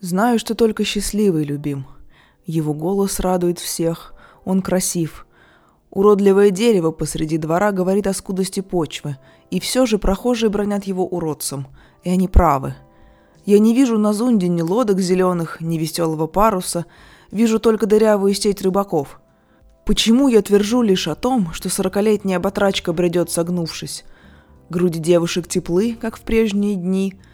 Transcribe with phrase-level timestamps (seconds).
[0.00, 1.86] Знаю, что только счастливый любим.
[2.46, 4.14] Его голос радует всех,
[4.46, 5.26] он красив.
[5.90, 9.18] Уродливое дерево посреди двора говорит о скудости почвы,
[9.50, 11.66] и все же прохожие бронят его уродцем,
[12.02, 12.76] и они правы.
[13.44, 16.86] Я не вижу на зунде ни лодок зеленых, ни веселого паруса,
[17.30, 19.20] вижу только дырявую сеть рыбаков.
[19.84, 24.04] Почему я твержу лишь о том, что сорокалетняя батрачка бредет согнувшись?
[24.70, 27.18] Груди девушек теплы, как в прежние дни–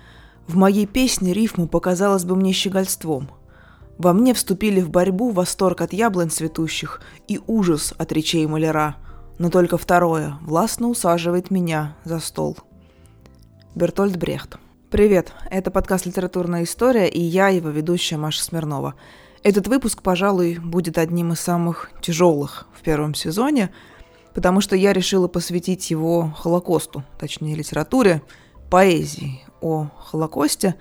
[0.47, 3.31] в моей песне рифма показалась бы мне щегольством.
[3.99, 8.97] Во мне вступили в борьбу восторг от яблонь цветущих и ужас от речей маляра,
[9.39, 12.57] но только второе властно усаживает меня за стол.
[13.75, 14.59] Бертольд Брехт.
[14.91, 18.95] Привет, это подкаст «Литературная история» и я, его ведущая Маша Смирнова.
[19.43, 23.71] Этот выпуск, пожалуй, будет одним из самых тяжелых в первом сезоне,
[24.35, 28.23] потому что я решила посвятить его Холокосту, точнее литературе,
[28.71, 30.77] поэзии, о Холокосте,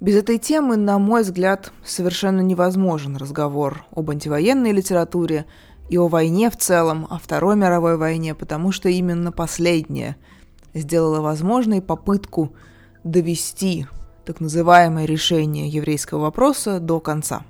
[0.00, 5.46] без этой темы, на мой взгляд, совершенно невозможен разговор об антивоенной литературе
[5.88, 10.16] и о войне в целом, о Второй мировой войне, потому что именно последняя
[10.74, 12.52] сделала возможной попытку
[13.04, 13.86] довести
[14.24, 17.44] так называемое решение еврейского вопроса до конца.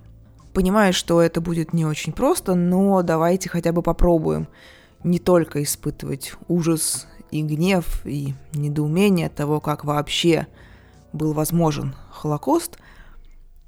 [0.53, 4.49] Понимаю, что это будет не очень просто, но давайте хотя бы попробуем
[5.03, 10.47] не только испытывать ужас и гнев, и недоумение того, как вообще
[11.13, 12.79] был возможен Холокост,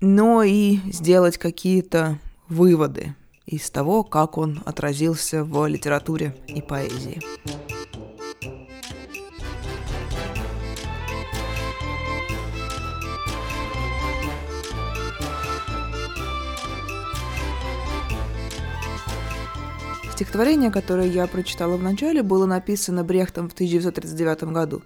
[0.01, 7.21] но и сделать какие-то выводы из того, как он отразился в литературе и поэзии.
[20.17, 24.83] Стихотворение, которое я прочитала в начале, было написано Брехтом в 1939 году,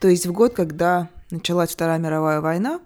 [0.00, 2.80] то есть в год, когда началась Вторая мировая война.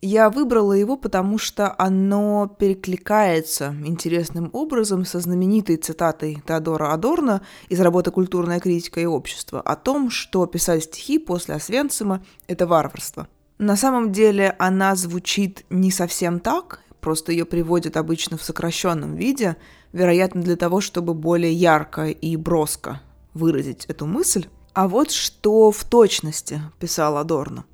[0.00, 7.80] Я выбрала его, потому что оно перекликается интересным образом со знаменитой цитатой Теодора Адорна из
[7.80, 13.26] работы «Культурная критика и общество» о том, что писать стихи после Освенцима– это варварство.
[13.58, 19.56] На самом деле она звучит не совсем так, просто ее приводят обычно в сокращенном виде,
[19.92, 23.00] вероятно, для того, чтобы более ярко и броско
[23.34, 24.46] выразить эту мысль.
[24.72, 27.64] А вот что в точности писал Адорно.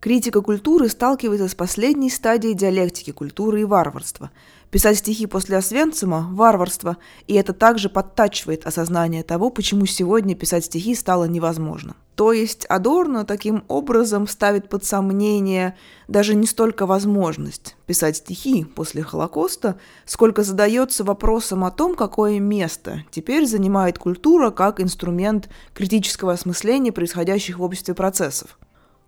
[0.00, 4.30] Критика культуры сталкивается с последней стадией диалектики культуры и варварства.
[4.70, 10.94] Писать стихи после Освенцима– варварство, и это также подтачивает осознание того, почему сегодня писать стихи
[10.94, 11.96] стало невозможно.
[12.14, 15.76] То есть Адорно таким образом ставит под сомнение
[16.06, 23.04] даже не столько возможность писать стихи после Холокоста, сколько задается вопросом о том, какое место
[23.10, 28.56] теперь занимает культура как инструмент критического осмысления происходящих в обществе процессов.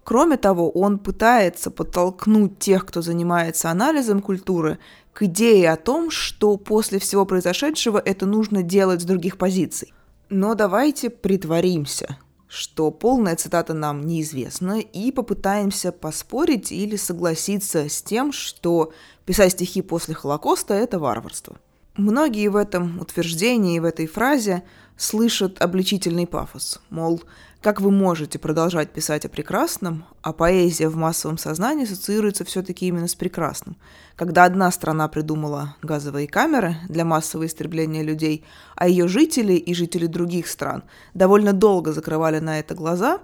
[0.05, 4.79] Кроме того, он пытается подтолкнуть тех, кто занимается анализом культуры,
[5.13, 9.93] к идее о том, что после всего произошедшего это нужно делать с других позиций.
[10.29, 12.17] Но давайте притворимся,
[12.49, 18.93] что полная цитата нам неизвестна, и попытаемся поспорить или согласиться с тем, что
[19.25, 21.57] писать стихи после Холокоста– это варварство.
[21.97, 24.63] Многие в этом утверждении, в этой фразе
[24.97, 27.23] слышат обличительный пафос, мол,
[27.63, 33.07] как вы можете продолжать писать о прекрасном, а поэзия в массовом сознании ассоциируется все-таки именно
[33.07, 33.77] с прекрасным?
[34.17, 40.07] Когда одна страна придумала газовые камеры для массового истребления людей, а ее жители и жители
[40.07, 40.83] других стран
[41.15, 43.21] довольно долго закрывали на это глаза,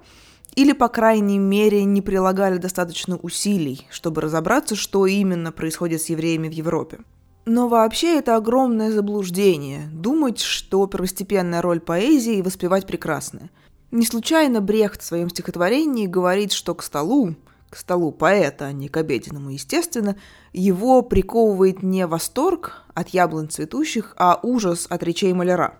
[0.54, 6.48] или, по крайней мере, не прилагали достаточно усилий, чтобы разобраться, что именно происходит с евреями
[6.48, 7.00] в Европе.
[7.44, 13.50] Но вообще это огромное заблуждение– думать, что первостепенная роль поэзии– воспевать прекрасное–
[13.90, 17.34] не случайно Брехт в своем стихотворении говорит, что к столу,
[17.70, 20.16] к столу поэта, а не к обеденному, естественно,
[20.52, 25.78] его приковывает не восторг от яблонь цветущих, а ужас от речей маляра.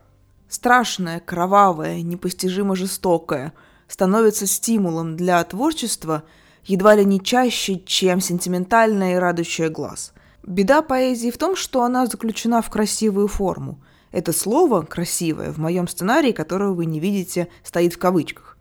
[0.49, 3.53] Страшное, кровавое, непостижимо жестокое
[3.89, 6.25] становится стимулом для творчества
[6.65, 10.13] едва ли не чаще, чем сентиментальное и радующее глаз.
[10.43, 13.83] Беда поэзии в том, что она заключена в красивую форму–
[14.13, 18.57] это слово «красивое» в моем сценарии, которого вы не видите, стоит в кавычках.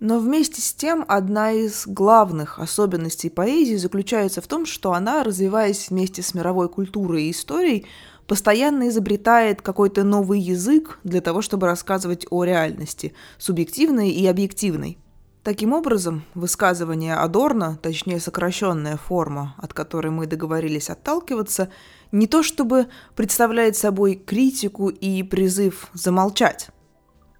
[0.00, 5.90] Но вместе с тем одна из главных особенностей поэзии заключается в том, что она, развиваясь
[5.90, 7.86] вместе с мировой культурой и историей,
[8.26, 14.98] постоянно изобретает какой-то новый язык для того, чтобы рассказывать о реальности, субъективной и объективной.
[15.42, 21.68] Таким образом, высказывание Адорна, точнее сокращенная форма, от которой мы договорились отталкиваться,
[22.12, 22.86] не то чтобы
[23.16, 26.68] представляет собой критику и призыв замолчать.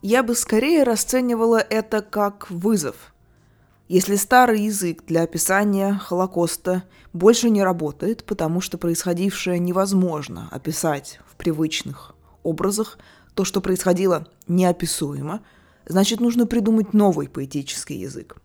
[0.01, 3.15] Я бы скорее расценивала это как вызов.
[3.87, 6.83] Если старый язык для описания Холокоста
[7.13, 12.99] больше не работает, потому что происходившее невозможно описать в привычных образах,
[13.35, 15.41] то, что происходило, неописуемо,
[15.87, 18.37] значит, нужно придумать новый поэтический язык.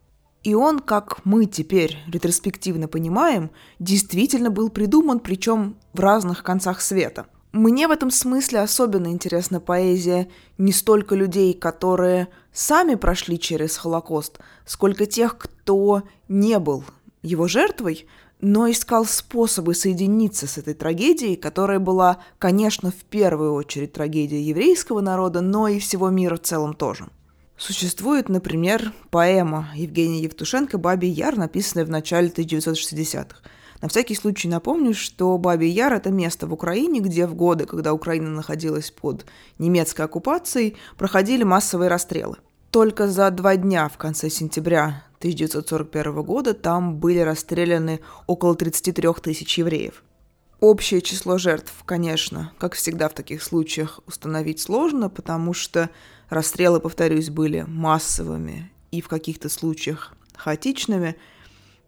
[0.43, 7.25] И он, как мы теперь ретроспективно понимаем, действительно был придуман, причем в разных концах света.
[7.51, 14.39] Мне в этом смысле особенно интересна поэзия не столько людей, которые сами прошли через Холокост,
[14.65, 16.83] сколько тех, кто не был
[17.23, 18.07] его жертвой,
[18.39, 25.01] но искал способы соединиться с этой трагедией, которая была, конечно, в первую очередь трагедия еврейского
[25.01, 27.07] народа, но и всего мира в целом тоже.
[27.57, 33.37] Существует, например, поэма Евгения Евтушенко «Бабий Яр», написанная в начале 1960-х.
[33.81, 37.93] На всякий случай напомню, что Бабий Яр– это место в Украине, где в годы, когда
[37.93, 39.25] Украина находилась под
[39.57, 42.37] немецкой оккупацией, проходили массовые расстрелы.
[42.69, 49.57] Только за два дня в конце сентября 1941 года там были расстреляны около 33 тысяч
[49.57, 50.03] евреев.
[50.59, 55.91] Общее число жертв, конечно, как всегда в таких случаях, установить сложно, потому что
[56.29, 61.15] расстрелы, повторюсь, были массовыми и в каких-то случаях хаотичными,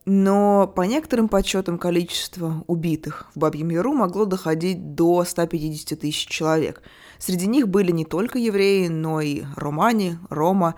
[0.05, 6.81] но по некоторым подсчетам количество убитых в Бабьем Яру могло доходить до 150 тысяч человек.
[7.19, 10.75] Среди них были не только евреи, но и романи, рома.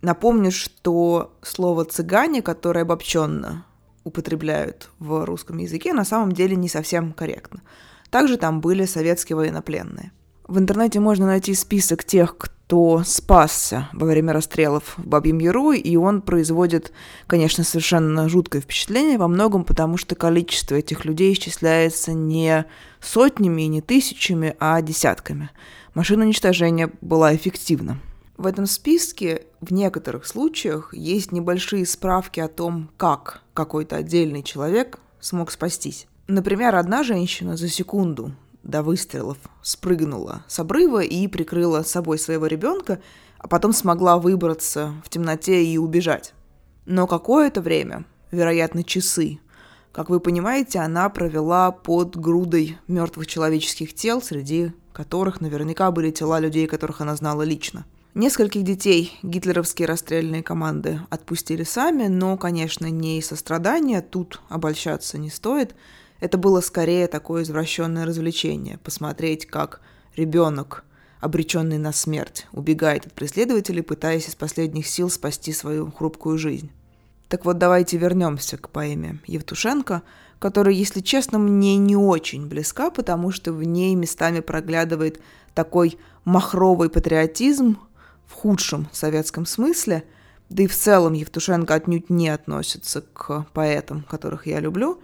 [0.00, 3.66] Напомню, что слово «цыгане», которое обобщенно
[4.04, 7.62] употребляют в русском языке, на самом деле не совсем корректно.
[8.10, 10.12] Также там были советские военнопленные.
[10.46, 12.61] В интернете можно найти список тех, кто
[13.04, 16.92] спасся во время расстрелов в Бабьем Яру, и он производит,
[17.26, 22.64] конечно, совершенно жуткое впечатление во многом, потому что количество этих людей исчисляется не
[23.00, 25.50] сотнями и не тысячами, а десятками.
[25.94, 27.98] Машина уничтожения была эффективна.
[28.36, 34.98] В этом списке в некоторых случаях есть небольшие справки о том, как какой-то отдельный человек
[35.20, 36.06] смог спастись.
[36.28, 38.32] Например, одна женщина за секунду
[38.62, 43.00] до выстрелов спрыгнула с обрыва и прикрыла собой своего ребенка,
[43.38, 46.34] а потом смогла выбраться в темноте и убежать.
[46.86, 49.40] Но какое-то время, вероятно, часы,
[49.92, 56.38] как вы понимаете, она провела под грудой мертвых человеческих тел, среди которых наверняка были тела
[56.38, 63.18] людей, которых она знала лично– Нескольких детей гитлеровские расстрельные команды отпустили сами, но, конечно, не
[63.18, 65.74] из сострадания, тут обольщаться не стоит.
[66.22, 69.80] Это было скорее такое извращенное развлечение– посмотреть, как
[70.14, 70.84] ребенок,
[71.20, 76.70] обреченный на смерть, убегает от преследователей, пытаясь из последних сил спасти свою хрупкую жизнь.
[77.26, 80.02] Так вот, давайте вернемся к поэме Евтушенко,
[80.38, 85.20] которая, если честно, мне не очень близка, потому что в ней местами проглядывает
[85.54, 87.78] такой махровый патриотизм–
[88.32, 90.04] в худшем советском смысле,
[90.48, 95.02] да и в целом Евтушенко отнюдь не относится к поэтам, которых я люблю,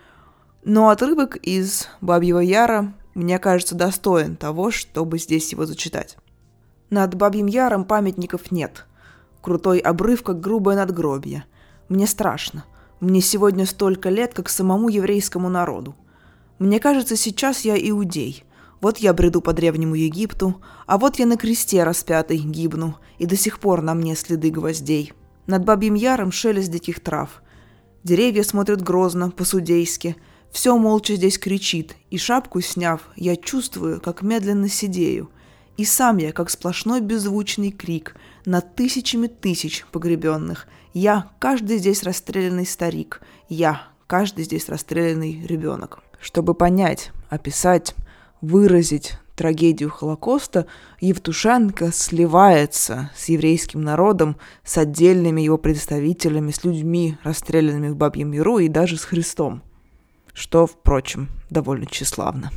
[0.69, 6.19] но отрывок из «Бабьего Яра» мне кажется достоин того, чтобы здесь его зачитать.
[6.91, 8.85] Над Бабьим Яром памятников нет.
[9.41, 11.47] Крутой обрыв, как грубое надгробье.
[11.88, 12.67] Мне страшно.
[13.00, 15.97] Мне сегодня столько лет, как самому еврейскому народу.
[16.59, 18.44] Мне кажется, сейчас я иудей.
[18.82, 23.37] Вот я бреду по древнему Египту, а вот я на кресте распятый гибну, и до
[23.37, 25.14] сих пор на мне следы гвоздей.
[25.47, 27.43] Над бабьим яром шелест диких трав.
[28.05, 30.17] Деревья смотрят грозно, по-судейски.
[30.50, 35.31] Все молча здесь кричит, и шапку сняв, я чувствую, как медленно сидею.
[35.76, 40.67] И сам я, как сплошной беззвучный крик, над тысячами тысяч погребенных.
[40.93, 43.21] Я, каждый здесь расстрелянный старик.
[43.49, 46.00] Я, каждый здесь расстрелянный ребенок.
[46.21, 47.95] Чтобы понять, описать,
[48.40, 50.67] выразить трагедию Холокоста,
[51.00, 58.59] Евтушенко сливается с еврейским народом, с отдельными его представителями, с людьми, расстрелянными в Бабьем Яру
[58.59, 59.62] и даже с Христом.
[60.38, 62.52] Что, впрочем, довольно тщеславно.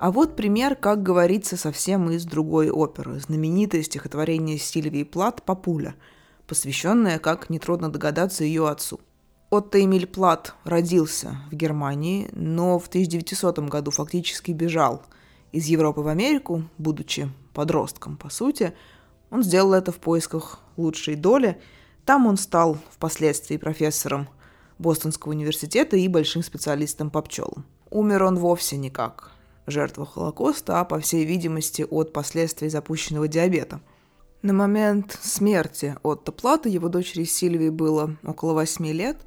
[0.00, 3.20] А вот пример, как говорится, совсем из другой оперы.
[3.20, 5.94] Знаменитое стихотворение Сильвии Плат «Папуля»,
[6.46, 9.00] посвященное, как нетрудно догадаться, ее отцу.
[9.50, 15.02] Отто Эмиль Плат родился в Германии, но в 1900 году фактически бежал
[15.52, 18.74] из Европы в Америку, будучи подростком, по сути.
[19.30, 21.60] Он сделал это в поисках лучшей доли.
[22.04, 24.28] Там он стал впоследствии профессором
[24.78, 27.64] Бостонского университета и большим специалистом по пчелам.
[27.90, 29.32] Умер он вовсе никак
[29.66, 33.80] жертва Холокоста, а, по всей видимости, от последствий запущенного диабета.
[34.42, 39.18] На момент смерти Отто Плата его дочери Сильвии было около восьми лет,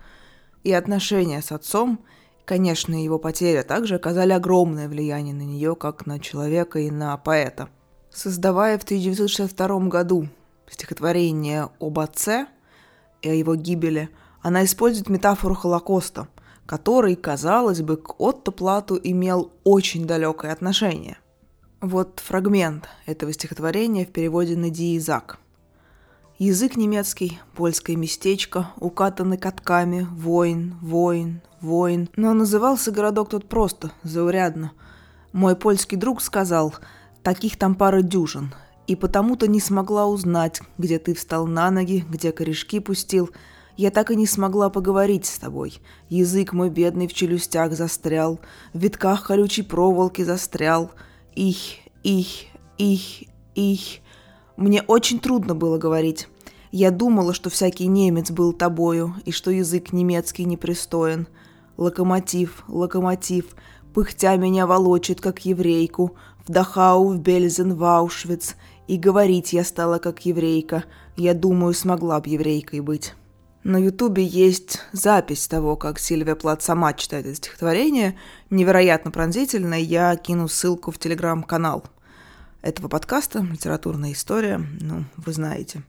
[0.64, 2.00] и отношения с отцом
[2.46, 7.70] Конечно, его потеря также оказали огромное влияние на нее, как на человека и на поэта.
[8.12, 10.28] Создавая в 1962 году
[10.70, 12.48] стихотворение об отце
[13.22, 14.10] и о его гибели,
[14.42, 16.28] она использует метафору Холокоста,
[16.66, 21.18] который, казалось бы, к Отто Плату имел очень далекое отношение.
[21.80, 25.40] Вот фрагмент этого стихотворения в переводе на Диизак.
[26.42, 32.10] Язык немецкий, польское местечко, укатаны катками, воин, воин, воин.
[32.16, 34.72] Но назывался городок тот просто, заурядно.
[35.34, 36.74] Мой польский друг сказал,
[37.22, 38.56] таких там пара дюжин,
[38.88, 43.30] и потому-то не смогла узнать, где ты встал на ноги, где корешки пустил.
[43.78, 45.80] Я так и не смогла поговорить с тобой.
[46.10, 48.40] Язык мой бедный в челюстях застрял,
[48.74, 50.90] в витках колючей проволоки застрял—
[51.36, 51.58] их,
[52.02, 52.48] их,
[52.80, 54.01] их, их.
[54.62, 56.28] Мне очень трудно было говорить.
[56.72, 61.28] Я думала, что всякий немец был тобою, и что язык немецкий непристоен.
[61.78, 63.56] Локомотив, локомотив,
[63.96, 66.16] пыхтя меня волочит, как еврейку,
[66.46, 68.56] в Дахау, в Бельзен, в Аушвиц.
[68.88, 70.84] И говорить я стала, как еврейка.
[71.18, 73.16] Я думаю, смогла б еврейкой быть.
[73.64, 78.16] На Ютубе есть запись того, как Сильвия Плат сама читает это стихотворение.
[78.52, 79.74] Невероятно пронзительно.
[79.74, 81.84] Я кину ссылку в телеграм-канал
[82.62, 84.62] этого подкаста «Литературная история».
[84.80, 85.84] Ну, вы знаете.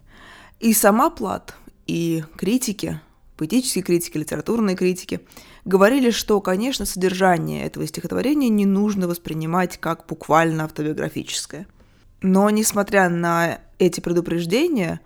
[0.61, 1.55] И сама Плат,
[1.87, 3.01] и критики,
[3.37, 5.21] поэтические критики, литературные критики,
[5.65, 11.67] говорили, что, конечно, содержание этого стихотворения не нужно воспринимать как буквально автобиографическое.
[12.21, 15.01] Но, несмотря на эти предупреждения,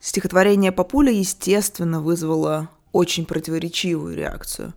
[0.00, 4.72] Стихотворение Папуля, естественно, вызвало очень противоречивую реакцию.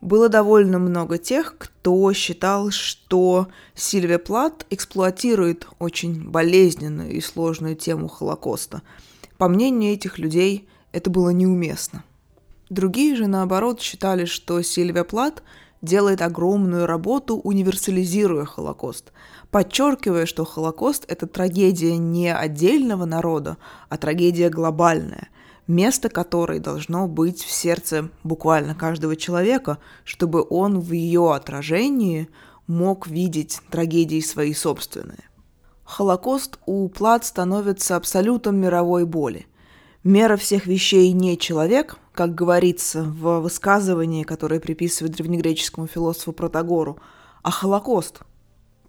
[0.00, 8.08] Было довольно много тех, кто считал, что Сильвия Плат эксплуатирует очень болезненную и сложную тему
[8.08, 8.82] Холокоста.
[9.36, 12.04] По мнению этих людей, это было неуместно.
[12.70, 15.42] Другие же, наоборот, считали, что Сильвия Плат
[15.82, 19.12] делает огромную работу, универсализируя Холокост–
[19.50, 23.56] подчеркивая, что Холокост– это трагедия не отдельного народа,
[23.88, 25.28] а трагедия глобальная,
[25.66, 32.28] место которой должно быть в сердце буквально каждого человека, чтобы он в ее отражении
[32.66, 35.24] мог видеть трагедии свои собственные.
[35.84, 39.46] Холокост у Плат становится абсолютом мировой боли.
[40.04, 46.98] Мера всех вещей не человек, как говорится в высказывании, которое приписывает древнегреческому философу Протагору,
[47.42, 48.20] а Холокост–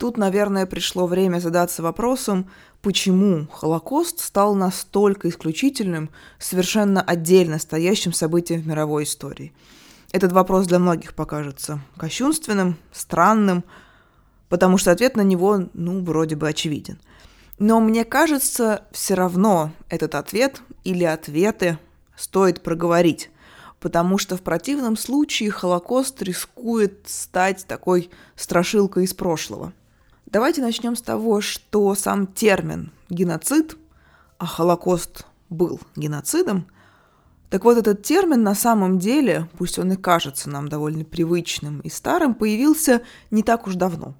[0.01, 2.50] Тут, наверное, пришло время задаться вопросом,
[2.81, 9.53] почему Холокост стал настолько исключительным, совершенно отдельно стоящим событием в мировой истории.
[10.12, 13.63] Этот вопрос для многих покажется кощунственным, странным,
[14.50, 17.00] потому что ответ на него, ну, вроде бы очевиден.
[17.60, 21.77] Но мне кажется, все равно этот ответ или ответы
[22.17, 23.29] стоит проговорить,
[23.79, 29.74] потому что в противном случае Холокост рискует стать такой страшилкой из прошлого–
[30.32, 33.76] Давайте начнем с того, что сам термин геноцид,
[34.38, 36.68] а Холокост был геноцидом,
[37.50, 41.90] так вот этот термин на самом деле, пусть он и кажется нам довольно привычным и
[41.90, 44.16] старым, появился не так уж давно.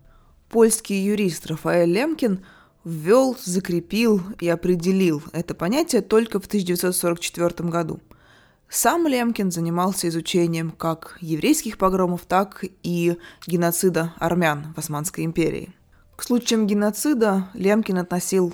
[0.50, 2.44] Польский юрист Рафаэль Лемкин
[2.84, 8.02] ввел, закрепил и определил это понятие только в 1944 году.
[8.68, 15.74] Сам Лемкин занимался изучением как еврейских погромов, так и геноцида армян в Османской империи–
[16.22, 18.54] к случаям геноцида Лемкин относил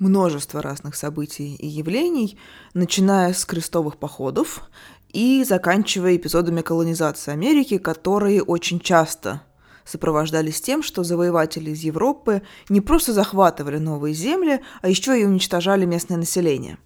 [0.00, 2.36] множество разных событий и явлений,
[2.74, 4.68] начиная с крестовых походов
[5.10, 9.42] и заканчивая эпизодами колонизации Америки, которые очень часто
[9.84, 15.84] сопровождались тем, что завоеватели из Европы не просто захватывали новые земли, а еще и уничтожали
[15.84, 16.78] местное население.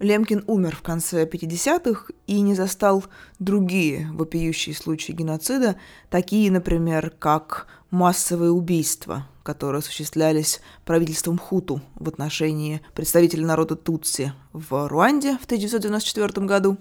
[0.00, 3.04] Лемкин умер в конце 50-х и не застал
[3.38, 5.76] другие вопиющие случаи геноцида,
[6.10, 14.88] такие, например, как массовые убийства, которые осуществлялись правительством Хуту в отношении представителей народа Тутси в
[14.88, 16.78] Руанде в 1994 году.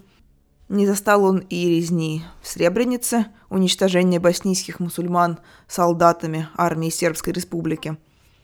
[0.70, 7.98] Не застал он и резни в Сребренице, уничтожение боснийских мусульман солдатами армии Сербской Республики.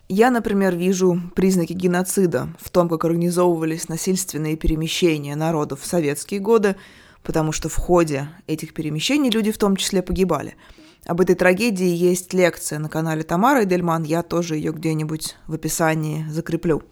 [0.10, 6.76] Я, например, вижу признаки геноцида в том, как организовывались насильственные перемещения народов в советские годы,
[7.24, 10.56] потому что в ходе этих перемещений люди в том числе погибали–
[11.06, 16.25] об этой трагедии есть лекция на канале Тамары Дельман, я тоже ее где-нибудь в описании
[16.29, 16.84] закреплю.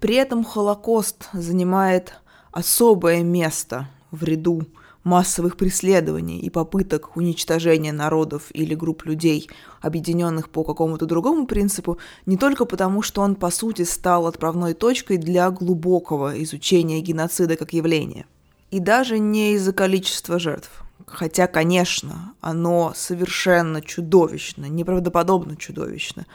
[0.00, 2.14] При этом Холокост занимает
[2.50, 4.66] особое место в ряду
[5.04, 9.48] массовых преследований и попыток уничтожения народов или групп людей,
[9.80, 15.16] объединенных по какому-то другому принципу, не только потому, что он, по сути, стал отправной точкой
[15.16, 18.26] для глубокого изучения геноцида как явления.
[18.70, 20.81] И даже не из-за количества жертв.
[21.06, 26.26] Хотя, конечно, оно совершенно чудовищно, неправдоподобно чудовищно.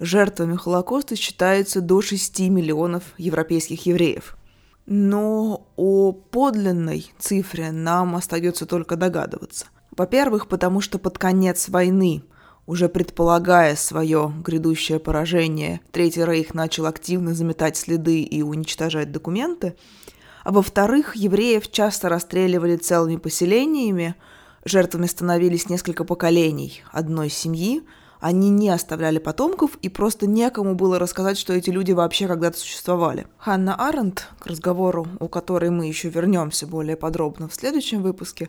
[0.00, 4.36] Жертвами Холокоста считается до 6 миллионов европейских евреев.
[4.86, 9.66] Но о подлинной цифре нам остается только догадываться.
[9.96, 12.22] Во-первых, потому что под конец войны,
[12.66, 19.76] уже предполагая свое грядущее поражение, Третий Рейх начал активно заметать следы и уничтожать документы–
[20.48, 24.14] а во-вторых, евреев часто расстреливали целыми поселениями,
[24.64, 27.82] жертвами становились несколько поколений одной семьи,
[28.18, 33.26] они не оставляли потомков, и просто некому было рассказать, что эти люди вообще когда-то существовали.
[33.36, 38.48] Ханна Аренд, к разговору, у которой мы еще вернемся более подробно в следующем выпуске,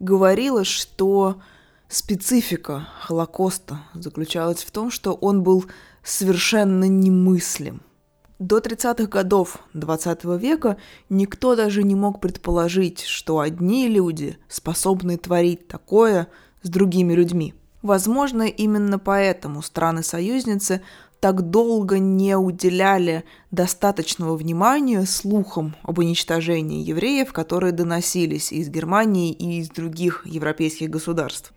[0.00, 1.42] говорила, что
[1.88, 5.66] специфика Холокоста заключалась в том, что он был
[6.02, 7.82] совершенно немыслим–
[8.38, 10.76] до 30-х годов XX века
[11.08, 16.28] никто даже не мог предположить, что одни люди способны творить такое
[16.62, 17.54] с другими людьми.
[17.82, 20.82] Возможно, именно поэтому страны-союзницы
[21.20, 29.60] так долго не уделяли достаточного внимания слухам об уничтожении евреев, которые доносились из Германии и
[29.60, 31.52] из других европейских государств.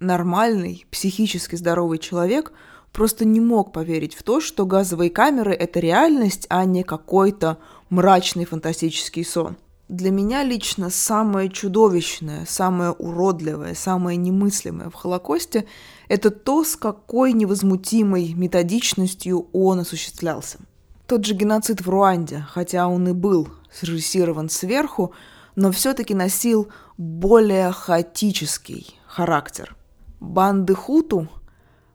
[0.00, 2.52] Нормальный, психически здоровый человек–
[2.96, 7.58] просто не мог поверить в то, что газовые камеры— это реальность, а не какой-то
[7.90, 9.58] мрачный фантастический сон.
[9.90, 15.66] Для меня лично самое чудовищное, самое уродливое, самое немыслимое в Холокосте–
[16.08, 20.58] это то, с какой невозмутимой методичностью он осуществлялся.
[21.06, 25.12] Тот же геноцид в Руанде, хотя он и был срежиссирован сверху,
[25.54, 29.76] но все-таки носил более хаотический характер.
[30.18, 31.28] Банды Хуту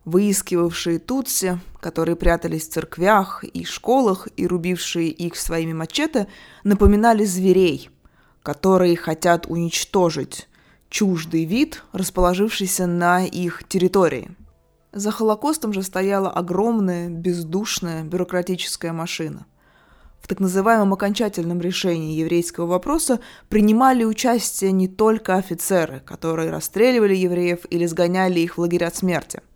[0.05, 6.27] выискивавшие тутси, которые прятались в церквях и школах и рубившие их своими мачете,
[6.63, 7.89] напоминали зверей,
[8.43, 10.47] которые хотят уничтожить
[10.89, 14.31] чуждый вид, расположившийся на их территории.
[14.91, 19.45] За Холокостом же стояла огромная, бездушная бюрократическая машина.
[20.19, 27.59] В так называемом окончательном решении еврейского вопроса принимали участие не только офицеры, которые расстреливали евреев
[27.69, 29.41] или сгоняли их в лагеря смерти–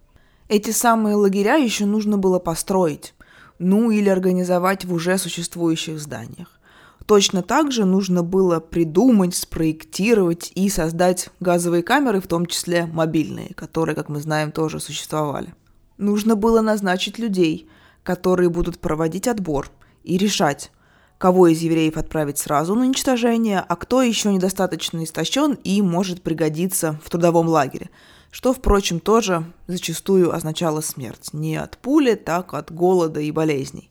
[0.48, 3.16] эти самые лагеря еще нужно было построить,
[3.58, 6.60] ну или организовать в уже существующих зданиях.
[7.06, 13.54] Точно так же нужно было придумать, спроектировать и создать газовые камеры, в том числе мобильные,
[13.54, 15.54] которые, как мы знаем, тоже существовали.
[15.98, 17.70] Нужно было назначить людей,
[18.04, 19.70] которые будут проводить отбор
[20.04, 20.72] и решать,
[21.20, 27.00] кого из евреев отправить сразу на уничтожение, а кто еще недостаточно истощен и может пригодиться
[27.04, 27.90] в трудовом лагере–
[28.36, 31.30] что, впрочем, тоже зачастую означало смерть.
[31.32, 33.90] Не от пули, так от голода и болезней.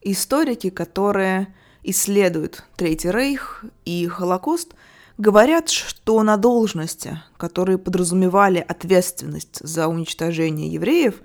[0.00, 4.72] Историки, которые исследуют Третий Рейх и Холокост,
[5.18, 11.16] говорят, что на должности, которые подразумевали ответственность за уничтожение евреев,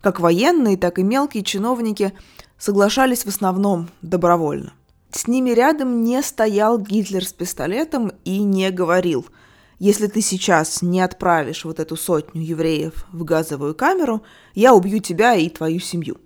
[0.00, 2.12] как военные, так и мелкие чиновники
[2.56, 4.74] соглашались в основном добровольно.
[5.10, 9.26] С ними рядом не стоял Гитлер с пистолетом и не говорил–
[9.78, 14.22] если ты сейчас не отправишь вот эту сотню евреев в газовую камеру,
[14.54, 16.16] я убью тебя и твою семью.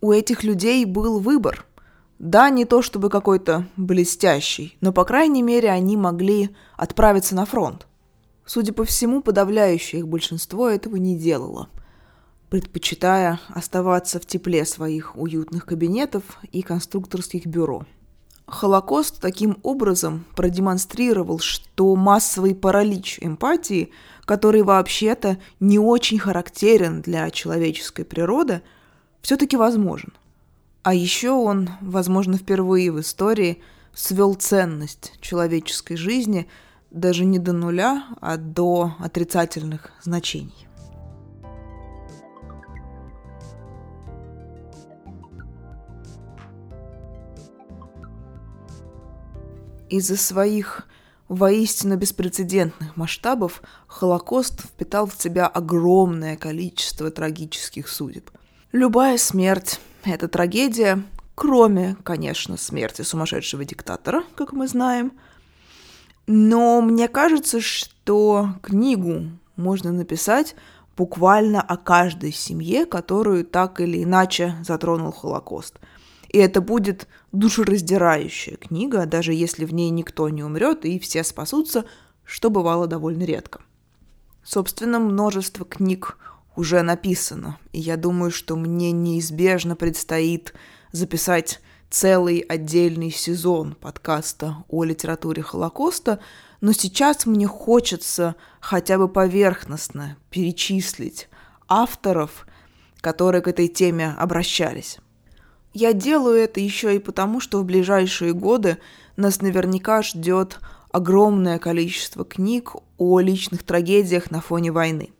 [0.00, 1.66] У этих людей был выбор.
[2.18, 7.86] Да, не то чтобы какой-то блестящий, но, по крайней мере, они могли отправиться на фронт.
[8.44, 11.68] Судя по всему, подавляющее их большинство этого не делало,
[12.50, 17.86] предпочитая оставаться в тепле своих уютных кабинетов и конструкторских бюро–
[18.50, 23.90] Холокост таким образом продемонстрировал, что массовый паралич эмпатии,
[24.24, 28.62] который вообще-то не очень характерен для человеческой природы,
[29.22, 30.12] все-таки возможен.
[30.82, 33.62] А еще он, возможно, впервые в истории
[33.94, 36.48] свел ценность человеческой жизни
[36.90, 40.69] даже не до нуля, а до отрицательных значений.
[49.90, 50.86] Из-за своих
[51.28, 58.30] воистину беспрецедентных масштабов Холокост впитал в себя огромное количество трагических судеб.
[58.70, 61.02] Любая смерть– это трагедия,
[61.34, 65.12] кроме, конечно, смерти сумасшедшего диктатора, как мы знаем.
[66.28, 69.24] Но мне кажется, что книгу
[69.56, 70.54] можно написать
[70.96, 75.80] буквально о каждой семье, которую так или иначе затронул Холокост–
[76.30, 81.86] и это будет душераздирающая книга, даже если в ней никто не умрет и все спасутся,
[82.24, 83.62] что бывало довольно редко.
[84.44, 86.18] Собственно, множество книг
[86.54, 90.54] уже написано, и я думаю, что мне неизбежно предстоит
[90.92, 96.20] записать целый отдельный сезон подкаста о литературе Холокоста,
[96.60, 101.28] но сейчас мне хочется хотя бы поверхностно перечислить
[101.66, 102.46] авторов,
[103.00, 105.00] которые к этой теме обращались.
[105.72, 108.78] Я делаю это еще и потому, что в ближайшие годы
[109.16, 110.58] нас наверняка ждет
[110.90, 115.10] огромное количество книг о личных трагедиях на фоне войны.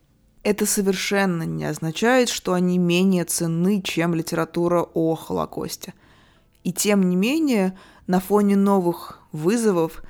[0.43, 5.93] Это совершенно не означает, что они менее ценны, чем литература о Холокосте.
[6.63, 10.03] И тем не менее, на фоне новых вызовов,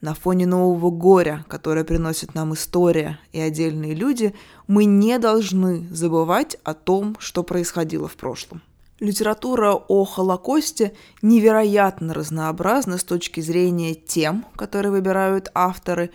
[0.00, 4.34] на фоне нового горя, которое приносит нам история и отдельные люди,
[4.68, 8.62] мы не должны забывать о том, что происходило в прошлом.
[9.00, 16.10] Литература о Холокосте невероятно разнообразна с точки зрения тем, которые выбирают авторы,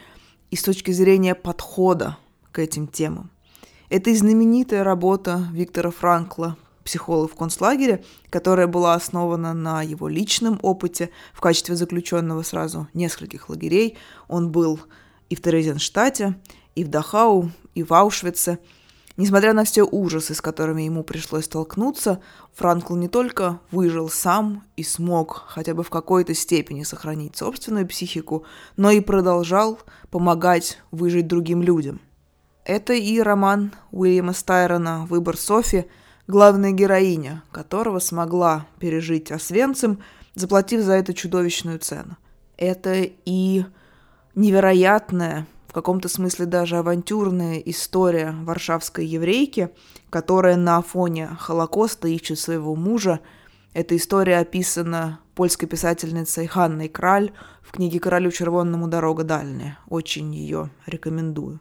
[0.52, 2.17] и с точки зрения подхода
[2.52, 3.32] к этим темам.
[3.89, 10.60] Это и знаменитая работа Виктора Франкла «Психолог в концлагере», которая была основана на его личном
[10.62, 13.98] опыте в качестве заключенного сразу нескольких лагерей.
[14.28, 14.80] Он был
[15.30, 16.36] и в Терезенштате,
[16.76, 18.60] и в Дахау, и в Аушвице–
[19.15, 22.19] Несмотря на все ужасы, с которыми ему пришлось столкнуться,
[22.56, 28.43] Франкл не только выжил сам и смог хотя бы в какой-то степени сохранить собственную психику,
[28.76, 32.02] но и продолжал помогать выжить другим людям.
[32.65, 35.86] Это и роман Уильяма Стайрона «Выбор Софи»,
[36.28, 39.99] главная героиня, которого смогла пережить Освенцим,
[40.34, 42.17] заплатив за это чудовищную цену.
[42.58, 42.93] Это
[43.26, 43.65] и
[44.34, 49.71] невероятная в каком-то смысле даже авантюрная история варшавской еврейки,
[50.12, 53.21] которая на фоне Холокоста ищет своего мужа.
[53.73, 57.31] Эта история описана польской писательницей Ханной Краль
[57.63, 59.79] в книге «Королю червонному дорога дальняя».
[59.89, 61.59] Очень ее рекомендую.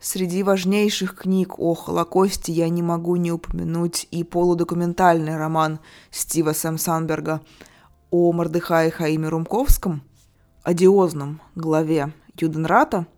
[0.00, 6.76] Среди важнейших книг о Холокосте я не могу не упомянуть и полудокументальный роман Стива Сэм
[6.76, 7.40] Санберга
[8.10, 10.02] о Мордыхае Хаиме Румковском,
[10.62, 13.06] одиозном главе Юденрата–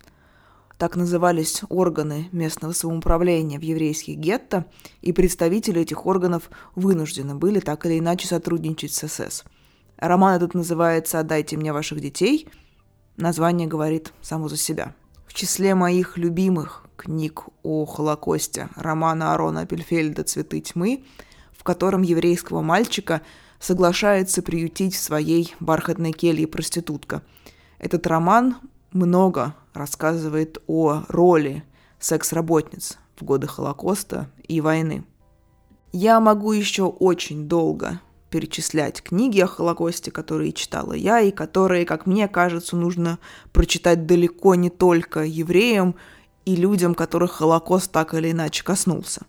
[0.79, 4.65] так назывались органы местного самоуправления в еврейских гетто,
[5.03, 9.45] и представители этих органов вынуждены были так или иначе сотрудничать с СС.
[9.97, 12.49] Роман этот называется «Отдайте мне ваших детей».
[13.17, 14.95] Название говорит само за себя.
[15.27, 21.05] В числе моих любимых книг о Холокосте романа Арона Апельфельда «Цветы тьмы»,
[21.53, 23.23] в котором еврейского мальчика
[23.59, 27.23] соглашается приютить в своей бархатной келье проститутка.
[27.81, 28.59] Этот роман
[28.93, 31.65] много рассказывает о роли
[31.99, 35.05] секс-работниц в годы Холокоста и войны.
[35.93, 42.05] Я могу еще очень долго перечислять книги о Холокосте, которые читала я, и которые, как
[42.05, 43.19] мне кажется, нужно
[43.53, 45.95] прочитать далеко не только евреям
[46.45, 49.23] и людям, которых Холокост так или иначе коснулся.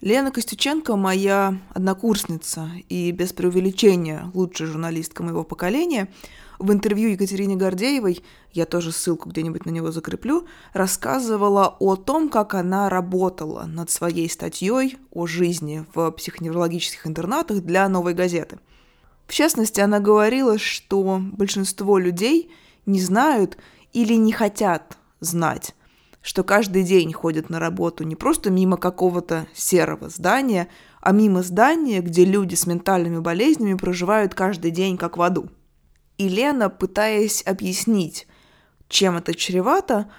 [0.00, 6.08] Лена Костюченко моя однокурсница и без преувеличения лучшая журналистка моего поколения–
[6.60, 12.54] в интервью Екатерине Гордеевой, я тоже ссылку где-нибудь на него закреплю, рассказывала о том, как
[12.54, 18.58] она работала над своей статьей о жизни в психоневрологических интернатах для новой газеты.
[19.26, 22.52] В частности, она говорила, что большинство людей
[22.84, 23.56] не знают
[23.94, 25.74] или не хотят знать,
[26.20, 30.68] что каждый день ходят на работу не просто мимо какого-то серого здания,
[31.00, 35.48] а мимо здания, где люди с ментальными болезнями проживают каждый день как в аду–
[36.20, 38.26] и Лена, пытаясь объяснить,
[38.88, 40.10] чем это чревато,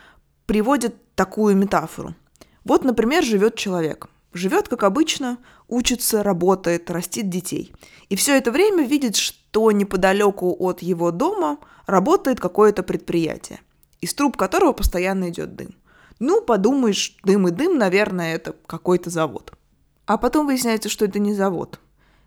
[0.48, 2.16] приводит такую метафору.
[2.64, 4.08] Вот, например, живет человек.
[4.34, 5.38] Живет, как обычно,
[5.68, 7.72] учится, работает, растит детей.
[8.10, 13.60] И все это время видит, что неподалеку от его дома работает какое-то предприятие,
[14.00, 15.76] из труб которого постоянно идет дым.
[16.18, 19.54] Ну, подумаешь, дым и дым, наверное, это какой-то завод.
[20.08, 21.80] А потом выясняется, что это не завод.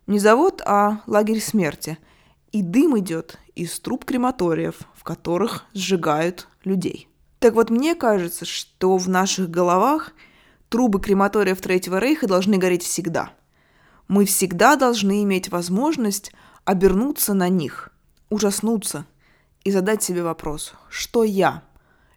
[0.07, 1.99] Не завод, а лагерь смерти–
[2.55, 7.09] и дым идет из труб крематориев, в которых сжигают людей.
[7.41, 10.13] Так вот, мне кажется, что в наших головах
[10.69, 13.33] трубы крематориев Третьего Рейха должны гореть всегда.
[14.07, 16.31] Мы всегда должны иметь возможность
[16.65, 17.91] обернуться на них,
[18.31, 19.05] ужаснуться
[19.65, 21.65] и задать себе вопрос, что я,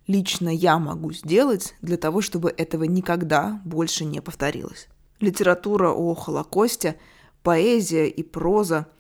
[0.06, 4.88] лично я могу сделать для того, чтобы этого никогда больше не повторилось.
[5.20, 7.00] Литература о Холокосте,
[7.42, 8.86] поэзия и проза–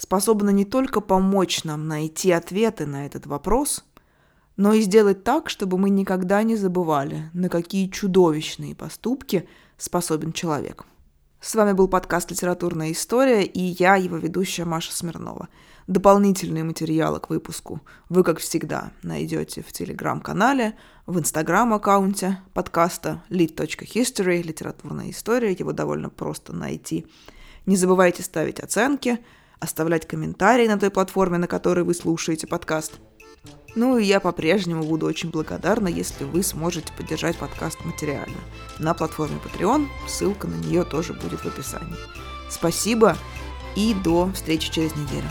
[0.00, 3.84] способна не только помочь нам найти ответы на этот вопрос,
[4.56, 10.86] но и сделать так, чтобы мы никогда не забывали, на какие чудовищные поступки способен человек.
[11.40, 15.48] С вами был подкаст «Литературная история» и я, его ведущая Маша Смирнова.
[15.86, 25.10] Дополнительные материалы к выпуску вы, как всегда, найдете в телеграм-канале, в инстаграм-аккаунте подкаста lit.history, литературная
[25.10, 27.06] история, его довольно просто найти.
[27.66, 29.18] Не забывайте ставить оценки–
[29.60, 32.94] оставлять комментарии на той платформе, на которой вы слушаете подкаст.
[33.76, 38.38] Ну и я по-прежнему буду очень благодарна, если вы сможете поддержать подкаст материально.
[38.78, 41.96] На платформе Patreon, ссылка на нее тоже будет в описании.
[42.48, 43.16] Спасибо
[43.76, 45.30] и до встречи через неделю.